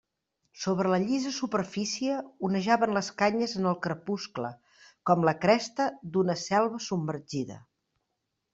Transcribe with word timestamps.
Sobre 0.59 0.91
la 0.93 0.97
llisa 1.01 1.33
superfície 1.35 2.15
onejaven 2.49 2.95
les 2.99 3.11
canyes 3.21 3.53
en 3.61 3.69
el 3.73 3.77
crepuscle, 3.85 4.51
com 5.11 5.27
la 5.31 5.37
cresta 5.45 5.89
d'una 6.17 6.37
selva 6.49 6.81
submergida. 6.89 7.63